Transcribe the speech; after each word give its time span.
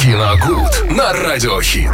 Киногуд 0.00 0.90
на 0.92 1.12
Радиохит. 1.12 1.90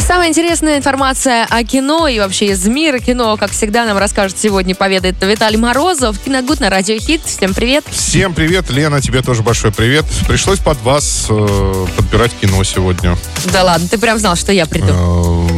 Самая 0.00 0.30
интересная 0.30 0.78
информация 0.78 1.46
о 1.48 1.62
кино 1.62 2.08
и 2.08 2.18
вообще 2.18 2.46
из 2.46 2.66
мира 2.66 2.98
кино, 2.98 3.36
как 3.36 3.52
всегда, 3.52 3.86
нам 3.86 3.96
расскажет 3.96 4.36
сегодня, 4.36 4.74
поведает 4.74 5.22
Виталий 5.22 5.58
Морозов. 5.58 6.18
Киногуд 6.18 6.58
на 6.58 6.70
Радио 6.70 6.98
Хит. 6.98 7.22
Всем 7.24 7.54
привет. 7.54 7.84
Всем 7.88 8.34
привет, 8.34 8.68
Лена, 8.68 9.00
тебе 9.00 9.22
тоже 9.22 9.44
большой 9.44 9.70
привет. 9.70 10.04
Пришлось 10.26 10.58
под 10.58 10.82
вас 10.82 11.28
э, 11.30 11.86
подбирать 11.96 12.32
кино 12.40 12.64
сегодня. 12.64 13.16
Да 13.52 13.62
ладно, 13.62 13.86
ты 13.88 13.96
прям 13.98 14.18
знал, 14.18 14.34
что 14.34 14.50
я 14.50 14.66
приду. 14.66 14.92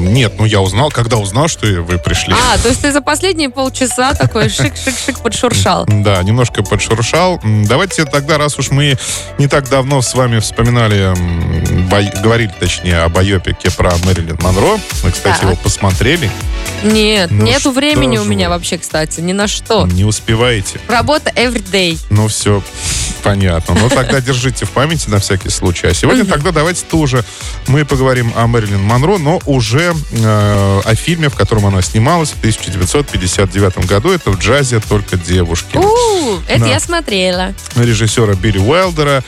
Нет, 0.09 0.35
ну 0.39 0.45
я 0.45 0.61
узнал, 0.61 0.91
когда 0.91 1.17
узнал, 1.17 1.49
что 1.49 1.67
вы 1.67 1.99
пришли. 1.99 2.35
А, 2.35 2.59
то 2.59 2.69
есть 2.69 2.81
ты 2.81 2.93
за 2.93 3.01
последние 3.01 3.51
полчаса 3.51 4.15
такой 4.15 4.47
шик-шик-шик 4.47 5.23
подшуршал. 5.23 5.87
Да, 6.09 6.23
немножко 6.23 6.63
подшуршал. 6.63 7.41
Давайте 7.43 8.05
тогда, 8.05 8.39
раз 8.39 8.59
уж 8.59 8.71
мы 8.71 8.97
не 9.37 9.47
так 9.47 9.69
давно 9.69 10.01
с 10.01 10.15
вами 10.15 10.39
вспоминали, 10.39 11.13
говорили, 12.23 12.53
точнее, 12.59 13.03
о 13.03 13.09
байопике 13.09 13.71
про 13.71 13.91
Мэрилин 14.05 14.39
Монро. 14.41 14.79
Мы, 15.03 15.11
кстати, 15.11 15.45
его 15.45 15.57
посмотрели. 15.57 16.31
Нет, 16.83 17.31
Ну 17.31 17.45
нету 17.45 17.73
времени 17.73 18.19
у 18.19 18.25
меня 18.25 18.49
вообще, 18.49 18.79
кстати, 18.79 19.21
ни 19.21 19.33
на 19.33 19.49
что. 19.49 19.87
Не 19.87 20.05
успеваете. 20.05 20.81
Работа 20.89 21.31
everyday. 21.31 21.99
Ну, 22.11 22.29
все 22.29 22.63
понятно. 23.23 23.75
Ну, 23.75 23.89
тогда 23.89 24.21
держите 24.29 24.65
в 24.65 24.71
памяти 24.71 25.09
на 25.09 25.19
всякий 25.19 25.51
случай. 25.51 25.87
А 25.89 25.95
сегодня 25.95 26.25
тогда 26.25 26.53
давайте 26.53 26.85
тоже 26.85 27.25
мы 27.67 27.85
поговорим 27.85 28.33
о 28.37 28.47
Мэрилин 28.47 28.83
Монро, 28.83 29.19
но 29.19 29.41
уже 29.47 29.95
э, 30.13 30.81
о 30.85 30.95
фильме, 30.95 31.29
в 31.29 31.35
котором 31.35 31.67
она 31.67 31.83
снималась 31.83 32.31
в 32.31 32.39
1959 32.39 33.87
году. 33.87 34.11
Это 34.13 34.31
«В 34.31 34.39
джазе 34.39 34.81
только 34.81 35.17
девушки». 35.17 35.77
У, 35.77 36.39
это 36.49 36.67
я 36.67 36.81
смотрела. 36.81 37.55
режиссера 37.77 38.35
Билли 38.35 38.59
Уайлдера, 38.59 39.23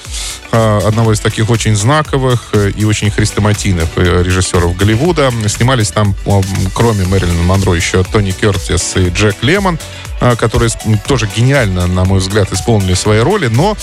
э, 0.50 0.50
одного 0.53 1.13
из 1.13 1.21
таких 1.21 1.51
очень 1.51 1.77
знаковых 1.77 2.51
э, 2.53 2.71
и 2.71 2.85
очень 2.85 3.11
хрестоматийных 3.11 3.89
э, 3.97 4.23
режиссеров 4.23 4.77
Голливуда. 4.77 5.33
Снимались 5.49 5.91
там, 5.91 6.15
э, 6.27 6.41
кроме 6.75 7.05
Мэрилин 7.05 7.45
Монро, 7.45 7.75
еще 7.75 8.03
Тони 8.03 8.33
Кертис 8.33 8.97
и 8.97 9.09
Джек 9.09 9.37
Лемон, 9.43 9.79
э, 10.21 10.37
которые 10.37 10.71
тоже 11.07 11.29
гениально, 11.35 11.87
на 11.87 12.05
мой 12.05 12.19
взгляд, 12.21 12.53
исполнили 12.53 12.95
свои 12.95 13.21
роли, 13.21 13.47
но 13.47 13.77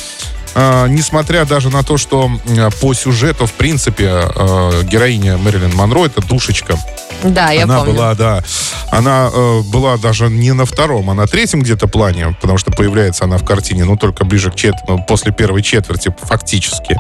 э, 0.56 0.88
несмотря 0.90 1.46
даже 1.46 1.70
на 1.70 1.84
то, 1.84 1.98
что 1.98 2.30
э, 2.46 2.70
по 2.82 2.94
сюжету, 2.94 3.46
в 3.46 3.54
принципе, 3.54 4.06
э, 4.06 4.84
героиня 4.84 5.38
Мэрилин 5.38 5.76
Монро 5.76 6.06
это 6.06 6.22
душечка. 6.22 6.78
Да, 7.24 7.52
я 7.52 7.64
она 7.64 7.80
помню. 7.80 7.94
была, 7.94 8.16
да, 8.16 8.44
она 8.92 9.30
э, 9.34 9.62
была 9.62 9.98
даже 9.98 10.30
не 10.30 10.54
на 10.54 10.66
втором, 10.66 11.10
а 11.10 11.14
на 11.14 11.28
третьем 11.28 11.62
где-то 11.62 11.88
плане, 11.88 12.36
потому 12.40 12.58
что 12.58 12.72
появляется 12.72 13.26
она 13.26 13.38
в 13.38 13.46
картине, 13.46 13.86
ну, 13.86 13.98
только 13.98 14.24
ближе 14.24 14.52
к 14.52 14.56
чет... 14.56 14.76
ну, 14.88 15.04
после 15.04 15.32
первой 15.32 15.64
четверти, 15.64 16.14
фактически. 16.22 16.98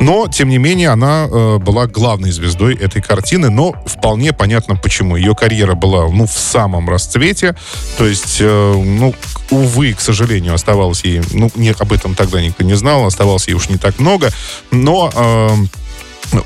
Но, 0.00 0.26
тем 0.28 0.48
не 0.48 0.58
менее, 0.58 0.88
она 0.90 1.26
э, 1.30 1.58
была 1.58 1.86
главной 1.86 2.30
звездой 2.30 2.74
этой 2.74 3.02
картины, 3.02 3.50
но 3.50 3.74
вполне 3.86 4.32
понятно 4.32 4.76
почему. 4.76 5.16
Ее 5.16 5.34
карьера 5.34 5.74
была, 5.74 6.08
ну, 6.08 6.26
в 6.26 6.32
самом 6.32 6.88
расцвете, 6.88 7.54
то 7.98 8.06
есть, 8.06 8.38
э, 8.40 8.72
ну, 8.74 9.14
увы, 9.50 9.92
к 9.92 10.00
сожалению, 10.00 10.54
оставалось 10.54 11.04
ей, 11.04 11.20
ну, 11.32 11.50
не, 11.54 11.74
об 11.78 11.92
этом 11.92 12.14
тогда 12.14 12.40
никто 12.40 12.64
не 12.64 12.74
знал, 12.74 12.97
оставалось 13.06 13.48
ей 13.48 13.54
уж 13.54 13.68
не 13.68 13.76
так 13.76 13.98
много, 13.98 14.32
но... 14.70 15.10
э, 15.14 15.66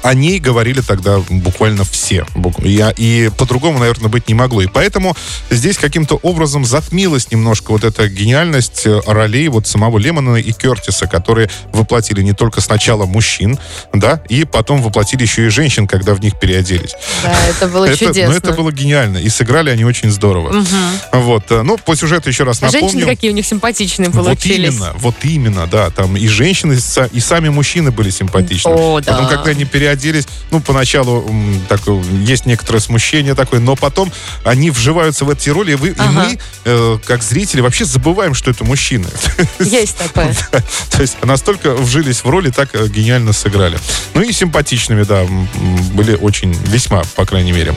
о 0.02 0.14
ней 0.14 0.38
говорили 0.38 0.80
тогда 0.80 1.18
буквально 1.28 1.84
все. 1.84 2.26
Я, 2.58 2.90
и 2.90 3.30
по-другому, 3.36 3.78
наверное, 3.78 4.08
быть 4.08 4.28
не 4.28 4.34
могло. 4.34 4.62
И 4.62 4.66
поэтому 4.66 5.16
здесь 5.50 5.78
каким-то 5.78 6.16
образом 6.22 6.64
затмилась 6.64 7.30
немножко 7.30 7.72
вот 7.72 7.84
эта 7.84 8.08
гениальность 8.08 8.82
э, 8.86 9.00
ролей 9.06 9.48
вот 9.48 9.66
самого 9.66 9.98
Лемона 9.98 10.36
и 10.36 10.52
Кертиса, 10.52 11.06
которые 11.06 11.50
воплотили 11.72 12.22
не 12.22 12.32
только 12.32 12.60
сначала 12.60 13.06
мужчин, 13.06 13.58
да, 13.92 14.22
и 14.28 14.44
потом 14.44 14.82
воплотили 14.82 15.22
еще 15.22 15.46
и 15.46 15.48
женщин, 15.48 15.86
когда 15.86 16.14
в 16.14 16.20
них 16.20 16.38
переоделись. 16.38 16.94
Да, 17.22 17.34
это 17.48 17.68
было 17.68 17.84
Это, 17.92 17.96
чудесно. 17.98 18.30
ну, 18.30 18.36
это 18.36 18.52
было 18.52 18.72
гениально. 18.72 19.18
И 19.18 19.28
сыграли 19.28 19.70
они 19.70 19.84
очень 19.84 20.10
здорово. 20.10 20.64
Вот. 21.12 21.50
э, 21.50 21.62
Ну, 21.62 21.78
по 21.78 21.94
сюжету 21.96 22.28
еще 22.28 22.44
раз 22.44 22.60
напомню. 22.60 22.88
Женщины 22.90 23.06
какие 23.06 23.30
у 23.30 23.34
них 23.34 23.46
симпатичные 23.46 24.10
Вот 24.10 24.24
получились. 24.24 24.74
именно, 24.74 24.92
вот 24.96 25.14
именно, 25.22 25.66
да. 25.66 25.90
Там 25.90 26.16
и 26.16 26.26
женщины, 26.28 26.78
и 27.12 27.20
сами 27.20 27.48
мужчины 27.48 27.90
были 27.90 28.10
симпатичны. 28.10 28.70
О, 28.70 29.00
да. 29.00 29.12
Потом, 29.12 29.28
когда 29.28 29.50
они 29.50 29.64
переоделись, 29.72 30.26
ну, 30.50 30.60
поначалу 30.60 31.28
так, 31.68 31.80
есть 32.24 32.46
некоторое 32.46 32.80
смущение 32.80 33.34
такое, 33.34 33.60
но 33.60 33.74
потом 33.74 34.12
они 34.44 34.70
вживаются 34.70 35.24
в 35.24 35.30
эти 35.30 35.48
роли, 35.50 35.72
и, 35.72 35.74
вы, 35.74 35.88
и 35.88 35.94
Ага. 35.98 36.10
мы, 36.12 36.38
э, 36.64 36.98
как 37.06 37.22
зрители, 37.22 37.60
вообще 37.62 37.84
забываем, 37.84 38.34
что 38.34 38.50
это 38.50 38.64
мужчины. 38.64 39.08
Есть 39.58 39.96
такое. 39.96 40.34
То 40.90 41.00
есть 41.00 41.16
настолько 41.24 41.74
вжились 41.74 42.22
в 42.22 42.28
роли, 42.28 42.50
так 42.50 42.68
э, 42.74 42.86
гениально 42.88 43.32
сыграли. 43.32 43.78
Ну 44.14 44.20
и 44.22 44.32
симпатичными, 44.32 45.02
да, 45.04 45.24
были 45.94 46.14
очень, 46.14 46.52
весьма, 46.66 47.02
по 47.16 47.24
крайней 47.24 47.52
мере. 47.52 47.74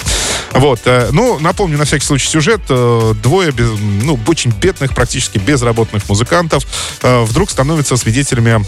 Вот. 0.51 0.81
э, 0.85 1.09
Ну, 1.12 1.39
напомню, 1.39 1.77
на 1.77 1.85
всякий 1.85 2.06
случай, 2.06 2.27
сюжет. 2.27 2.62
э, 2.69 3.13
Двое, 3.23 3.51
без- 3.51 3.72
ну, 3.79 4.19
очень 4.27 4.51
бедных, 4.51 4.94
практически 4.94 5.38
безработных 5.38 6.07
музыкантов 6.09 6.63
вдруг 7.01 7.50
становятся 7.50 7.95
свидетелями 7.97 8.66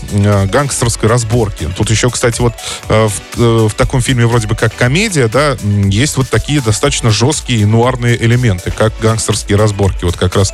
гангстерской 0.47 1.09
разборки. 1.09 1.69
Тут 1.77 1.89
еще, 1.89 2.09
кстати, 2.09 2.39
вот 2.41 2.53
э, 2.89 3.09
в, 3.17 3.41
э, 3.41 3.67
в 3.67 3.73
таком 3.73 4.01
фильме 4.01 4.25
вроде 4.25 4.47
бы 4.47 4.55
как 4.55 4.75
комедия, 4.75 5.27
да, 5.27 5.57
есть 5.85 6.17
вот 6.17 6.29
такие 6.29 6.61
достаточно 6.61 7.09
жесткие 7.09 7.65
нуарные 7.65 8.21
элементы, 8.23 8.71
как 8.71 8.93
гангстерские 9.01 9.57
разборки. 9.57 10.05
Вот 10.05 10.17
как 10.17 10.35
раз 10.35 10.53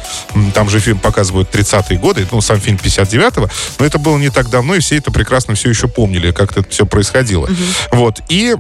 там 0.54 0.70
же 0.70 0.80
фильм 0.80 1.00
показывают 1.00 1.54
30-е 1.54 1.98
годы, 1.98 2.28
ну, 2.32 2.42
сам 2.42 2.60
фильм 2.60 2.78
59-го, 2.82 3.50
но 3.80 3.86
это 3.86 3.98
было 3.98 4.18
не 4.18 4.30
так 4.30 4.50
давно, 4.50 4.76
и 4.76 4.80
все 4.80 4.98
это 4.98 5.12
прекрасно 5.12 5.56
все 5.56 5.70
еще 5.70 5.88
помнили, 5.88 6.32
как 6.32 6.58
это 6.58 6.70
все 6.70 6.86
происходило. 6.86 7.50
Вот. 7.92 8.22
И 8.30 8.56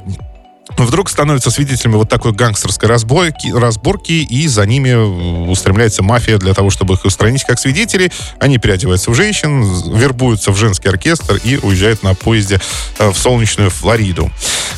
вдруг 0.78 1.10
становятся 1.10 1.52
свидетелями 1.52 1.98
вот 1.98 2.10
такой 2.10 2.32
гангстерской 2.32 2.88
разборки, 2.88 3.50
разборки, 3.50 4.12
и 4.12 4.48
за 4.48 4.66
ними 4.66 4.90
э, 4.90 5.50
устремляется 5.50 6.04
мафия 6.04 6.38
для 6.38 6.54
того, 6.54 6.70
чтобы 6.70 6.96
их 6.96 7.06
устранить 7.06 7.44
как 7.44 7.60
свидетелей. 7.60 8.12
Они 8.40 8.58
переодеваются 8.58 9.12
в 9.12 9.16
женщин, 9.16 9.64
вербуются 9.94 10.52
в 10.52 10.56
женский 10.56 10.90
оркестр 10.90 11.40
и 11.44 11.58
уезжают 11.58 12.04
на 12.04 12.16
поезде 12.16 12.60
э, 13.00 13.10
в 13.10 13.18
солнечную 13.18 13.70
Флориду. 13.70 14.32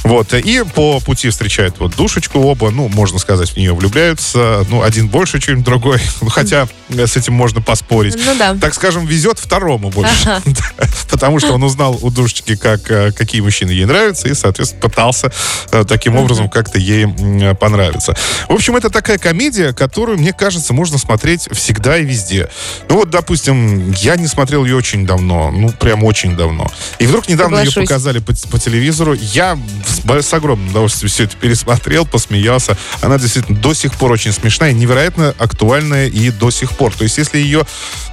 Вот. 0.05 0.33
И 0.33 0.63
по 0.73 0.99
пути 0.99 1.29
встречают 1.29 1.79
вот 1.79 1.95
душечку 1.95 2.39
оба, 2.39 2.69
ну, 2.69 2.87
можно 2.87 3.17
сказать, 3.17 3.49
в 3.49 3.57
нее 3.57 3.73
влюбляются. 3.73 4.65
Ну, 4.69 4.83
один 4.83 5.07
больше, 5.07 5.39
чем 5.39 5.63
другой. 5.63 5.99
Ну, 6.21 6.29
Хотя 6.29 6.67
с 6.89 7.17
этим 7.17 7.33
можно 7.33 7.61
поспорить. 7.61 8.15
Ну 8.25 8.35
да. 8.37 8.55
Так 8.55 8.73
скажем, 8.73 9.05
везет 9.05 9.37
второму 9.37 9.89
больше. 9.89 10.41
Потому 11.09 11.39
что 11.39 11.53
он 11.53 11.63
узнал 11.63 11.97
у 12.01 12.09
душечки, 12.09 12.55
как, 12.55 12.89
э, 12.89 13.11
какие 13.11 13.41
мужчины 13.41 13.71
ей 13.71 13.85
нравятся, 13.85 14.27
и, 14.27 14.33
соответственно, 14.33 14.81
пытался 14.81 15.31
э, 15.71 15.83
таким 15.87 16.15
образом 16.15 16.49
как-то 16.49 16.79
ей 16.79 17.05
э, 17.05 17.53
понравиться. 17.55 18.15
В 18.49 18.53
общем, 18.53 18.75
это 18.75 18.89
такая 18.89 19.17
комедия, 19.17 19.73
которую, 19.73 20.17
мне 20.17 20.33
кажется, 20.33 20.73
можно 20.73 20.97
смотреть 20.97 21.47
всегда 21.51 21.97
и 21.97 22.05
везде. 22.05 22.49
Ну 22.89 22.97
вот, 22.97 23.09
допустим, 23.09 23.91
я 23.91 24.15
не 24.15 24.27
смотрел 24.27 24.65
ее 24.65 24.75
очень 24.75 25.05
давно, 25.05 25.51
ну, 25.51 25.69
прям 25.71 26.03
очень 26.03 26.35
давно. 26.35 26.71
И 26.99 27.05
вдруг 27.05 27.27
недавно 27.27 27.59
ее 27.59 27.71
показали 27.71 28.19
по, 28.19 28.33
по 28.49 28.59
телевизору. 28.59 29.13
Я 29.13 29.57
с, 29.95 30.21
с 30.21 30.33
огромным 30.33 30.69
удовольствием 30.69 31.09
все 31.09 31.23
это 31.23 31.35
пересмотрел, 31.37 32.05
посмеялся. 32.05 32.77
Она 33.01 33.17
действительно 33.17 33.57
до 33.57 33.73
сих 33.73 33.93
пор 33.93 34.11
очень 34.11 34.31
смешная, 34.31 34.73
невероятно 34.73 35.33
актуальная 35.37 36.07
и 36.07 36.31
до 36.31 36.51
сих 36.51 36.71
пор. 36.71 36.93
То 36.93 37.03
есть, 37.03 37.17
если 37.17 37.37
ее 37.37 37.65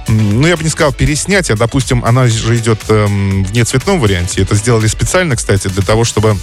ну, 0.07 0.47
я 0.47 0.57
бы 0.57 0.63
не 0.63 0.69
сказал 0.69 0.91
переснять, 0.91 1.49
а, 1.49 1.55
допустим, 1.55 2.03
она 2.03 2.27
же 2.27 2.57
идет 2.57 2.79
эм, 2.89 3.45
в 3.45 3.53
нецветном 3.53 3.99
варианте. 3.99 4.41
Это 4.41 4.55
сделали 4.55 4.87
специально, 4.87 5.35
кстати, 5.35 5.67
для 5.67 5.81
того, 5.81 6.03
чтобы 6.03 6.37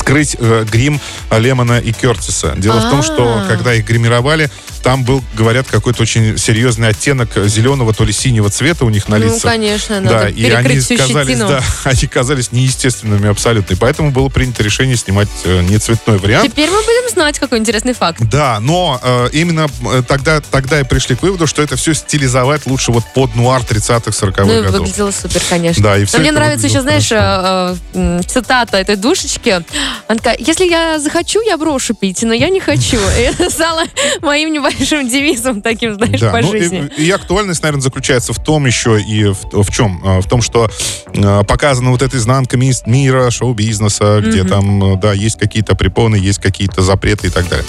скрыть 0.00 0.36
э, 0.38 0.64
грим 0.70 1.00
Лемона 1.30 1.78
и 1.78 1.92
Кертиса. 1.92 2.54
Дело 2.56 2.80
в 2.80 2.90
том, 2.90 3.02
что 3.02 3.42
А. 3.44 3.46
когда 3.48 3.74
их 3.74 3.84
гримировали, 3.86 4.50
там 4.82 5.04
был, 5.04 5.22
говорят, 5.34 5.66
какой-то 5.70 6.00
очень 6.02 6.38
серьезный 6.38 6.88
оттенок 6.88 7.28
зеленого, 7.46 7.92
то 7.92 8.02
ли 8.04 8.12
синего 8.14 8.48
цвета 8.48 8.86
у 8.86 8.90
них 8.90 9.08
на 9.08 9.18
Ну, 9.18 9.26
лицах. 9.26 9.42
конечно, 9.52 10.00
Да, 10.00 10.10
надо 10.10 10.26
и 10.28 10.50
они 10.50 10.80
казались, 10.80 10.86
щетину. 11.28 11.48
да, 11.48 11.62
они 11.84 12.06
казались 12.06 12.50
неестественными 12.50 13.28
абсолютно. 13.28 13.74
И 13.74 13.76
поэтому 13.76 14.10
было 14.10 14.28
принято 14.30 14.62
решение 14.62 14.96
снимать 14.96 15.28
э, 15.44 15.60
нецветной 15.62 16.16
вариант. 16.16 16.50
Теперь 16.50 16.70
мы 16.70 16.78
будем 16.80 17.10
знать, 17.12 17.38
какой 17.38 17.58
интересный 17.58 17.92
факт. 17.92 18.18
Да, 18.22 18.58
но 18.60 18.98
э, 19.02 19.28
именно 19.32 19.66
э, 19.92 20.02
тогда, 20.08 20.40
тогда 20.40 20.80
и 20.80 20.84
пришли 20.84 21.14
к 21.14 21.22
выводу, 21.22 21.46
что 21.46 21.60
это 21.60 21.76
все 21.76 21.92
стилизовать 21.92 22.64
лучше 22.66 22.90
вот 22.90 23.04
под 23.14 23.34
нуар 23.36 23.60
30-х, 23.60 24.10
40-х 24.10 24.44
Ну, 24.44 24.62
годов. 24.62 24.80
выглядело 24.80 25.10
супер, 25.10 25.42
конечно. 25.50 25.82
Да, 25.82 25.98
и 25.98 26.06
всё 26.06 26.16
Но 26.16 26.22
мне 26.22 26.32
нравится 26.32 26.66
еще, 26.66 26.80
знаешь, 26.80 27.12
э, 27.12 27.76
э, 27.92 28.20
цитата 28.26 28.78
этой 28.78 28.96
душечки. 28.96 29.62
Она 30.08 30.16
такая, 30.18 30.36
если 30.38 30.66
я 30.66 30.98
захочу, 30.98 31.40
я 31.42 31.56
брошу 31.56 31.94
пить, 31.94 32.22
но 32.22 32.32
я 32.32 32.48
не 32.48 32.60
хочу. 32.60 32.98
И 33.18 33.20
это 33.22 33.50
стало 33.50 33.82
моим 34.22 34.52
небольшим 34.52 35.08
девизом 35.08 35.62
таким, 35.62 35.94
знаешь, 35.94 36.20
Да, 36.20 36.30
по 36.32 36.40
ну, 36.40 36.52
и- 36.54 36.58
жизни. 36.60 36.90
И, 36.96 37.10
актуальность, 37.10 37.62
наверное, 37.62 37.82
заключается 37.82 38.32
в 38.32 38.42
том 38.42 38.66
еще 38.66 39.00
и 39.00 39.24
в, 39.26 39.62
в 39.62 39.70
чем? 39.70 40.00
А, 40.04 40.20
В 40.20 40.26
том, 40.28 40.42
что 40.42 40.70
э, 41.14 41.42
показана 41.44 41.90
вот 41.90 42.02
эта 42.02 42.16
изнанка 42.16 42.56
ми- 42.56 42.72
мира, 42.86 43.30
шоу-бизнеса, 43.30 44.20
где 44.24 44.44
там, 44.44 44.94
э, 44.94 44.96
да, 45.00 45.12
есть 45.12 45.38
какие-то 45.38 45.74
препоны, 45.74 46.16
есть 46.16 46.38
какие-то 46.40 46.82
запреты 46.82 47.28
и 47.28 47.30
так 47.30 47.48
далее. 47.48 47.66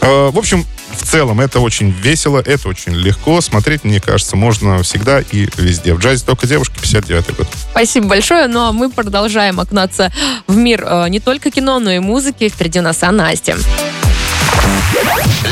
Э, 0.00 0.30
В 0.30 0.38
общем, 0.38 0.64
в 0.94 1.02
целом 1.02 1.40
это 1.40 1.60
очень 1.60 1.90
весело, 1.90 2.38
это 2.44 2.68
очень 2.68 2.92
легко. 2.92 3.40
Смотреть, 3.40 3.84
мне 3.84 4.00
кажется, 4.00 4.36
можно 4.36 4.82
всегда 4.82 5.20
и 5.20 5.48
везде. 5.56 5.94
В 5.94 5.98
джазе 5.98 6.24
только 6.24 6.46
девушки, 6.46 6.74
59 6.80 7.36
год. 7.36 7.48
Спасибо 7.70 8.08
большое. 8.08 8.46
Ну 8.46 8.60
а 8.60 8.72
мы 8.72 8.90
продолжаем 8.90 9.60
окунаться 9.60 10.12
в 10.46 10.56
мир 10.56 10.84
э, 10.86 11.08
не 11.08 11.20
только 11.20 11.50
кино, 11.50 11.78
но 11.78 11.90
и 11.92 11.98
музыки. 11.98 12.48
Впереди 12.48 12.80
у 12.80 12.82
нас 12.82 13.02
Анна 13.02 13.28
Асти. 13.28 13.54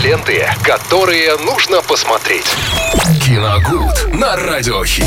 Ленты, 0.03 0.47
которые 0.63 1.37
нужно 1.39 1.83
посмотреть. 1.83 2.47
Киногуд 3.25 4.15
на 4.15 4.37
радиохит. 4.37 5.07